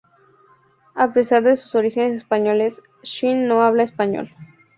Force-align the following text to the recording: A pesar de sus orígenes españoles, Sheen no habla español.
A 0.95 1.13
pesar 1.13 1.43
de 1.43 1.55
sus 1.55 1.75
orígenes 1.75 2.15
españoles, 2.15 2.81
Sheen 3.03 3.45
no 3.47 3.61
habla 3.61 3.83
español. 3.83 4.31